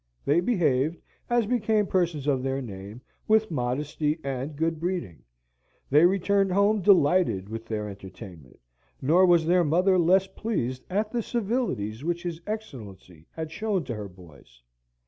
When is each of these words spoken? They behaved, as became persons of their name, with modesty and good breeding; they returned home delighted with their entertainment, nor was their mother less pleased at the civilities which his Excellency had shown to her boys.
They 0.25 0.39
behaved, 0.39 0.97
as 1.29 1.45
became 1.45 1.85
persons 1.85 2.25
of 2.25 2.41
their 2.41 2.59
name, 2.59 3.01
with 3.27 3.51
modesty 3.51 4.19
and 4.23 4.55
good 4.55 4.79
breeding; 4.79 5.21
they 5.91 6.07
returned 6.07 6.51
home 6.51 6.81
delighted 6.81 7.47
with 7.47 7.67
their 7.67 7.87
entertainment, 7.87 8.59
nor 8.99 9.27
was 9.27 9.45
their 9.45 9.63
mother 9.63 9.99
less 9.99 10.25
pleased 10.25 10.85
at 10.89 11.11
the 11.11 11.21
civilities 11.21 12.03
which 12.03 12.23
his 12.23 12.41
Excellency 12.47 13.27
had 13.29 13.51
shown 13.51 13.83
to 13.83 13.93
her 13.95 14.09
boys. 14.09 14.63